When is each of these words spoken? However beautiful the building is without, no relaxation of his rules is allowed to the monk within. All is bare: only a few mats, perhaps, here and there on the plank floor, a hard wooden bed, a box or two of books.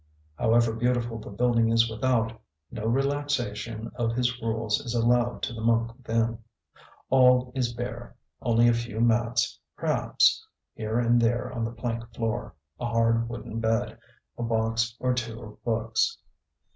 However 0.35 0.73
beautiful 0.73 1.19
the 1.19 1.29
building 1.29 1.69
is 1.69 1.87
without, 1.87 2.33
no 2.71 2.87
relaxation 2.87 3.91
of 3.93 4.13
his 4.15 4.41
rules 4.41 4.79
is 4.79 4.95
allowed 4.95 5.43
to 5.43 5.53
the 5.53 5.61
monk 5.61 5.95
within. 5.95 6.39
All 7.11 7.51
is 7.53 7.73
bare: 7.73 8.15
only 8.41 8.67
a 8.67 8.73
few 8.73 8.99
mats, 8.99 9.59
perhaps, 9.77 10.43
here 10.73 10.97
and 10.97 11.21
there 11.21 11.53
on 11.53 11.63
the 11.63 11.69
plank 11.71 12.11
floor, 12.15 12.55
a 12.79 12.87
hard 12.87 13.29
wooden 13.29 13.59
bed, 13.59 13.99
a 14.39 14.41
box 14.41 14.97
or 14.99 15.13
two 15.13 15.39
of 15.39 15.63
books. 15.63 16.17